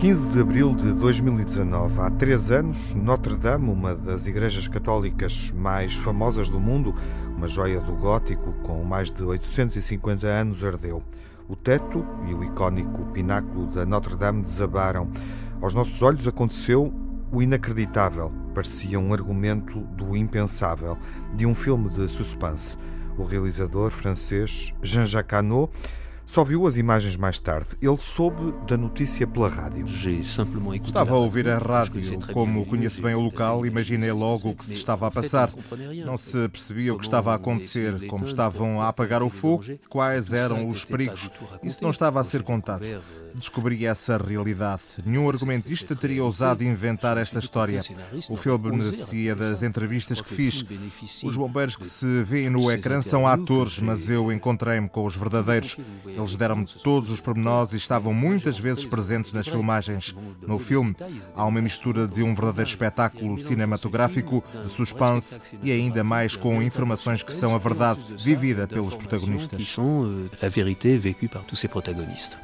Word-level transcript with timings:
15 0.00 0.28
de 0.30 0.40
abril 0.40 0.74
de 0.74 0.94
2019, 0.94 2.00
há 2.00 2.10
três 2.10 2.50
anos, 2.50 2.94
Notre-Dame, 2.94 3.70
uma 3.70 3.94
das 3.94 4.26
igrejas 4.26 4.66
católicas 4.66 5.52
mais 5.54 5.94
famosas 5.94 6.48
do 6.48 6.58
mundo, 6.58 6.94
uma 7.36 7.46
joia 7.46 7.82
do 7.82 7.92
gótico 7.92 8.54
com 8.62 8.82
mais 8.82 9.10
de 9.10 9.22
850 9.22 10.26
anos, 10.26 10.64
ardeu. 10.64 11.02
O 11.46 11.54
teto 11.54 12.02
e 12.26 12.32
o 12.32 12.42
icónico 12.42 13.04
pináculo 13.12 13.66
da 13.66 13.84
Notre-Dame 13.84 14.40
desabaram. 14.40 15.10
Aos 15.60 15.74
nossos 15.74 16.00
olhos 16.00 16.26
aconteceu 16.26 16.90
o 17.30 17.42
inacreditável. 17.42 18.39
Parecia 18.54 18.98
um 18.98 19.12
argumento 19.12 19.80
do 19.80 20.16
impensável, 20.16 20.98
de 21.34 21.46
um 21.46 21.54
filme 21.54 21.88
de 21.88 22.08
suspense. 22.08 22.76
O 23.16 23.24
realizador 23.24 23.90
francês 23.90 24.72
Jean-Jacques 24.82 25.38
Hano 25.38 25.70
só 26.30 26.44
viu 26.44 26.64
as 26.64 26.76
imagens 26.76 27.16
mais 27.16 27.40
tarde. 27.40 27.70
Ele 27.82 27.96
soube 27.96 28.54
da 28.64 28.76
notícia 28.76 29.26
pela 29.26 29.48
rádio. 29.48 29.84
Estava 30.84 31.14
a 31.14 31.18
ouvir 31.18 31.48
a 31.48 31.58
rádio. 31.58 32.00
Como 32.32 32.64
conheço 32.66 33.02
bem 33.02 33.16
o 33.16 33.20
local, 33.20 33.66
imaginei 33.66 34.12
logo 34.12 34.50
o 34.50 34.54
que 34.54 34.64
se 34.64 34.74
estava 34.74 35.08
a 35.08 35.10
passar. 35.10 35.50
Não 36.04 36.16
se 36.16 36.48
percebia 36.48 36.94
o 36.94 36.98
que 36.98 37.04
estava 37.04 37.32
a 37.32 37.34
acontecer, 37.34 38.06
como 38.06 38.24
estavam 38.24 38.80
a 38.80 38.88
apagar 38.88 39.24
o 39.24 39.28
fogo, 39.28 39.64
quais 39.88 40.32
eram 40.32 40.68
os 40.68 40.84
perigos. 40.84 41.28
Isso 41.64 41.82
não 41.82 41.90
estava 41.90 42.20
a 42.20 42.24
ser 42.24 42.44
contado 42.44 42.84
descobri 43.34 43.84
essa 43.86 44.16
realidade. 44.16 44.82
Nenhum 45.04 45.28
argumentista 45.28 45.94
teria 45.94 46.24
ousado 46.24 46.64
inventar 46.64 47.18
esta 47.18 47.38
história. 47.38 47.80
O 48.28 48.36
filme 48.36 48.70
beneficia 48.70 49.34
das 49.34 49.62
entrevistas 49.62 50.20
que 50.20 50.32
fiz. 50.32 50.64
Os 51.22 51.36
bombeiros 51.36 51.76
que 51.76 51.86
se 51.86 52.22
veem 52.22 52.50
no 52.50 52.70
ecrã 52.70 53.00
são 53.00 53.26
atores, 53.26 53.78
mas 53.80 54.08
eu 54.08 54.32
encontrei-me 54.32 54.88
com 54.88 55.04
os 55.04 55.16
verdadeiros. 55.16 55.76
Eles 56.06 56.36
deram-me 56.36 56.66
todos 56.82 57.10
os 57.10 57.20
pormenores 57.20 57.72
e 57.72 57.76
estavam 57.76 58.14
muitas 58.14 58.58
vezes 58.58 58.86
presentes 58.86 59.32
nas 59.32 59.46
filmagens. 59.46 60.14
No 60.46 60.58
filme, 60.58 60.96
há 61.34 61.44
uma 61.44 61.60
mistura 61.60 62.06
de 62.06 62.22
um 62.22 62.34
verdadeiro 62.34 62.70
espetáculo 62.70 63.38
cinematográfico, 63.42 64.42
de 64.64 64.70
suspense 64.70 65.40
e 65.62 65.70
ainda 65.70 66.02
mais 66.02 66.36
com 66.36 66.62
informações 66.62 67.22
que 67.22 67.34
são 67.34 67.54
a 67.54 67.58
verdade 67.58 68.00
vivida 68.18 68.66
pelos 68.66 68.94
protagonistas. 68.94 69.76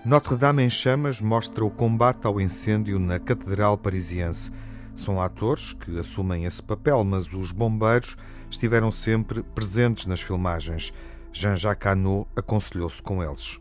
Notre-Dame 0.04 0.66
chamas 0.76 1.20
mostra 1.20 1.64
o 1.64 1.70
combate 1.70 2.26
ao 2.26 2.40
incêndio 2.40 2.98
na 2.98 3.18
Catedral 3.18 3.78
Parisiense. 3.78 4.50
São 4.94 5.20
atores 5.20 5.72
que 5.72 5.98
assumem 5.98 6.44
esse 6.44 6.62
papel, 6.62 7.02
mas 7.04 7.32
os 7.32 7.50
bombeiros 7.50 8.16
estiveram 8.50 8.90
sempre 8.92 9.42
presentes 9.42 10.06
nas 10.06 10.20
filmagens. 10.20 10.92
Jean-Jacques 11.32 11.86
Hano 11.86 12.26
aconselhou-se 12.34 13.02
com 13.02 13.22
eles. 13.22 13.60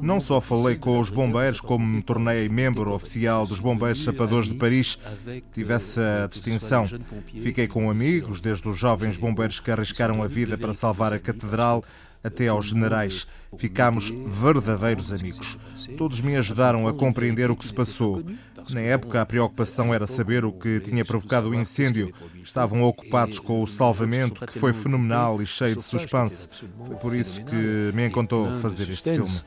Não 0.00 0.20
só 0.20 0.40
falei 0.40 0.76
com 0.76 1.00
os 1.00 1.10
bombeiros, 1.10 1.60
como 1.60 1.84
me 1.84 2.00
tornei 2.02 2.48
membro 2.48 2.92
oficial 2.92 3.46
dos 3.48 3.58
Bombeiros 3.58 4.04
Sapadores 4.04 4.48
de 4.48 4.54
Paris. 4.54 4.96
Tive 5.52 5.72
essa 5.72 6.28
distinção. 6.30 6.86
Fiquei 7.26 7.66
com 7.66 7.90
amigos, 7.90 8.40
desde 8.40 8.68
os 8.68 8.78
jovens 8.78 9.18
bombeiros 9.18 9.58
que 9.58 9.72
arriscaram 9.72 10.22
a 10.22 10.28
vida 10.28 10.56
para 10.56 10.72
salvar 10.72 11.12
a 11.12 11.18
catedral 11.18 11.82
até 12.24 12.48
aos 12.48 12.66
generais. 12.66 13.26
Ficámos 13.56 14.10
verdadeiros 14.10 15.12
amigos. 15.12 15.58
Todos 15.96 16.20
me 16.20 16.34
ajudaram 16.36 16.88
a 16.88 16.94
compreender 16.94 17.50
o 17.50 17.56
que 17.56 17.66
se 17.66 17.72
passou. 17.72 18.24
Na 18.70 18.80
época, 18.80 19.20
a 19.20 19.26
preocupação 19.26 19.92
era 19.92 20.06
saber 20.06 20.44
o 20.44 20.50
que 20.52 20.80
tinha 20.80 21.04
provocado 21.04 21.50
o 21.50 21.54
incêndio. 21.54 22.12
Estavam 22.42 22.82
ocupados 22.82 23.38
com 23.38 23.62
o 23.62 23.66
salvamento, 23.66 24.46
que 24.46 24.58
foi 24.58 24.72
fenomenal 24.72 25.42
e 25.42 25.46
cheio 25.46 25.76
de 25.76 25.82
suspense. 25.82 26.48
Foi 26.86 26.96
por 26.96 27.14
isso 27.14 27.44
que 27.44 27.92
me 27.94 28.06
encantou 28.06 28.56
fazer 28.56 28.88
este 28.90 29.12
filme. 29.12 29.40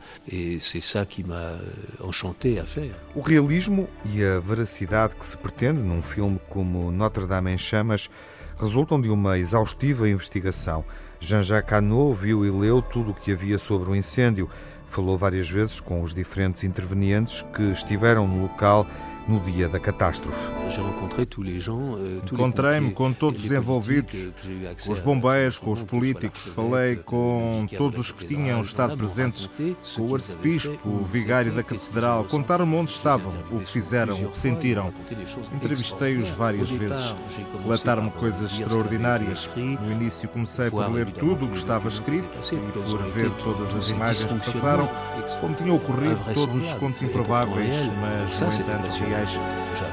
O 3.15 3.21
realismo 3.21 3.89
e 4.05 4.23
a 4.23 4.39
veracidade 4.39 5.15
que 5.15 5.25
se 5.25 5.35
pretende 5.35 5.81
num 5.81 6.01
filme 6.01 6.39
como 6.49 6.91
Notre 6.91 7.25
Dame 7.25 7.51
em 7.51 7.57
Chamas 7.57 8.09
resultam 8.59 8.99
de 8.99 9.09
uma 9.09 9.37
exaustiva 9.37 10.09
investigação. 10.09 10.83
Jean-Jacques 11.19 11.73
Hano 11.73 12.13
viu 12.13 12.45
e 12.45 12.51
leu 12.51 12.81
tudo 12.81 13.11
o 13.11 13.13
que 13.13 13.31
havia 13.31 13.57
sobre 13.57 13.89
o 13.89 13.95
incêndio. 13.95 14.49
Falou 14.85 15.17
várias 15.17 15.49
vezes 15.49 15.79
com 15.79 16.01
os 16.01 16.13
diferentes 16.13 16.63
intervenientes 16.63 17.45
que 17.53 17.63
estiveram 17.71 18.27
no 18.27 18.43
local 18.43 18.87
no 19.27 19.39
dia 19.41 19.67
da 19.67 19.79
catástrofe. 19.79 20.51
Euh, 20.51 22.21
Encontrei-me 22.31 22.91
com 22.91 23.11
todos 23.11 23.43
os 23.43 23.51
envolvidos, 23.51 24.31
com 24.85 24.91
os 24.93 25.01
bombeiros, 25.01 25.59
com 25.59 25.71
os 25.71 25.83
políticos, 25.83 26.51
falei 26.55 26.95
com 26.95 27.65
todos 27.77 27.99
os 27.99 28.11
que 28.11 28.25
tinham 28.25 28.61
estado 28.61 28.95
presentes, 28.97 29.49
com 29.95 30.01
o 30.03 30.15
arcebispo, 30.15 30.77
o 30.87 31.03
vigário 31.03 31.51
da 31.51 31.63
catedral, 31.63 32.23
contaram-me 32.25 32.75
onde 32.75 32.91
estavam, 32.91 33.33
o 33.51 33.59
que 33.59 33.69
fizeram, 33.69 34.15
o 34.15 34.29
que 34.29 34.37
sentiram. 34.37 34.93
Entrevistei-os 35.53 36.29
várias 36.29 36.69
vezes, 36.69 37.15
relataram-me 37.63 38.11
coisas 38.11 38.53
extraordinárias. 38.53 39.49
No 39.55 39.91
início 39.91 40.29
comecei 40.29 40.69
por 40.69 40.89
ler 40.91 41.09
tudo 41.11 41.45
o 41.45 41.49
que 41.49 41.57
estava 41.57 41.87
escrito 41.87 42.29
e 42.53 42.81
por 42.89 43.03
ver 43.03 43.29
todas 43.31 43.73
as 43.75 43.89
imagens 43.89 44.25
que 44.25 44.51
passaram, 44.51 44.89
como 45.41 45.53
tinham 45.55 45.75
ocorrido 45.75 46.19
todos 46.33 46.63
os 46.63 46.73
contos 46.75 47.01
improváveis, 47.01 47.67
mas, 47.99 48.39
no 48.39 48.47
entanto, 48.47 48.87
Aliás, 49.17 49.31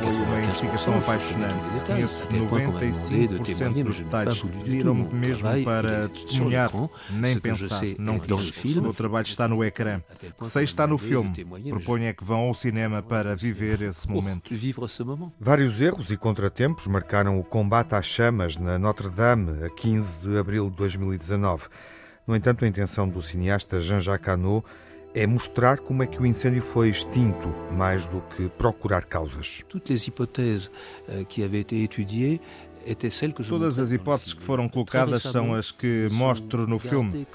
foi 0.03 0.13
uma 0.13 0.39
investigação 0.41 0.99
apaixonante. 0.99 1.55
Conheço 1.87 2.29
95% 2.29 3.85
dos 3.85 4.01
detalhes. 4.01 4.43
Pediram-me 4.43 5.15
mesmo 5.15 5.65
para 5.65 6.09
testemunhar, 6.11 6.71
nem 7.11 7.39
pensar, 7.39 7.81
não 7.99 8.19
quis. 8.19 8.77
O 8.77 8.83
meu 8.83 8.93
trabalho 8.93 9.27
está 9.27 9.49
no 9.49 9.65
ecrã. 9.65 10.03
Sei 10.43 10.65
está 10.65 10.87
no 10.87 10.99
filme. 10.99 11.33
Proponho 11.71 12.05
é 12.05 12.13
que 12.13 12.23
vão 12.23 12.41
ao 12.41 12.55
cinema 12.55 13.03
para 13.03 13.35
viver 13.35 13.81
esse 13.81 14.07
momento. 14.07 14.51
Vários 15.41 15.81
erros 15.81 16.11
e 16.11 16.17
contratempos 16.19 16.87
marcaram 16.87 17.39
o 17.39 17.45
combate 17.45 17.95
às 17.95 18.05
chamas 18.05 18.59
na 18.59 18.79
Notre-Dame 18.79 19.65
a 19.65 19.71
15 19.71 20.19
de 20.29 20.39
abril 20.39 20.69
de 20.69 20.77
2019. 20.77 21.69
No 22.27 22.37
entanto, 22.37 22.65
a 22.65 22.69
intenção 22.69 23.09
do 23.09 23.23
cineasta 23.23 23.81
Jean-Jacques 23.81 24.29
Hano 24.29 24.65
é 25.15 25.27
mostrar 25.27 25.79
como 25.79 26.03
é 26.03 26.07
que 26.07 26.21
o 26.21 26.27
incêndio 26.27 26.63
foi 26.63 26.89
extinto, 26.89 27.49
mais 27.73 28.07
do 28.07 28.21
que 28.37 28.49
procurar 28.51 29.05
causas. 29.05 29.63
Euh, 32.87 33.45
Todas 33.49 33.79
as 33.79 33.93
hipóteses 33.93 34.35
que 34.35 34.43
foram 34.43 34.69
colocadas 34.69 35.23
são 35.23 35.55
as 35.55 35.71
que 35.71 36.09
mostro 36.11 36.67
no 36.67 36.79
filme. 36.79 37.27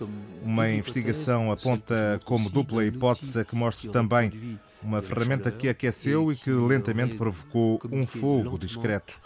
Uma 0.44 0.70
investigação 0.70 1.52
aponta 1.52 2.20
como 2.26 2.50
dupla 2.50 2.86
hipótese 2.86 3.40
a 3.40 3.46
que 3.46 3.56
mostro 3.56 3.92
também 3.92 4.60
uma 4.82 5.02
ferramenta 5.02 5.52
que 5.52 5.68
aqueceu 5.68 6.32
e 6.32 6.36
que 6.36 6.52
lentamente 6.52 7.16
provocou 7.16 7.80
um 7.92 8.06
fogo 8.06 8.58
discreto. 8.58 9.20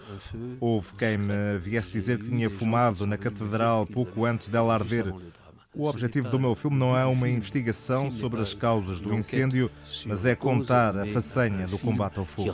Houve 0.59 0.93
quem 0.95 1.17
me 1.17 1.57
viesse 1.59 1.91
dizer 1.91 2.17
que 2.19 2.27
tinha 2.27 2.49
fumado 2.49 3.05
na 3.05 3.17
catedral 3.17 3.85
pouco 3.85 4.25
antes 4.25 4.47
dela 4.47 4.73
arder. 4.73 5.13
O 5.75 5.87
objetivo 5.87 6.29
do 6.29 6.39
meu 6.39 6.53
filme 6.53 6.77
não 6.77 6.95
é 6.95 7.03
uma 7.03 7.27
investigação 7.27 8.11
sobre 8.11 8.39
as 8.41 8.53
causas 8.53 9.01
do 9.01 9.11
incêndio, 9.11 9.71
mas 10.05 10.23
é 10.23 10.35
contar 10.35 10.95
a 10.95 11.05
façanha 11.07 11.65
do 11.65 11.79
combate 11.79 12.19
ao 12.19 12.25
fogo. 12.25 12.47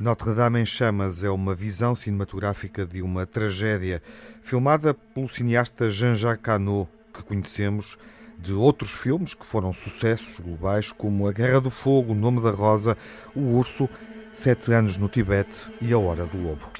Notre-Dame 0.00 0.60
em 0.60 0.66
Chamas 0.66 1.22
é 1.22 1.30
uma 1.30 1.54
visão 1.54 1.94
cinematográfica 1.94 2.84
de 2.84 3.00
uma 3.00 3.24
tragédia, 3.24 4.02
filmada 4.42 4.92
pelo 4.92 5.28
cineasta 5.28 5.88
Jean-Jacques 5.88 6.52
Hano, 6.52 6.88
que 7.14 7.22
conhecemos 7.22 7.96
de 8.36 8.52
outros 8.52 8.90
filmes 8.90 9.34
que 9.34 9.46
foram 9.46 9.72
sucessos 9.72 10.40
globais, 10.40 10.90
como 10.90 11.28
A 11.28 11.32
Guerra 11.32 11.60
do 11.60 11.70
Fogo, 11.70 12.12
O 12.12 12.16
Nome 12.16 12.42
da 12.42 12.50
Rosa, 12.50 12.96
O 13.36 13.40
Urso, 13.40 13.88
Sete 14.32 14.72
Anos 14.72 14.98
no 14.98 15.08
Tibete 15.08 15.70
e 15.80 15.92
A 15.92 15.98
Hora 15.98 16.26
do 16.26 16.38
Lobo. 16.38 16.72